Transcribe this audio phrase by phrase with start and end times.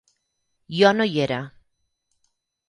[0.77, 1.39] Jo no hi era.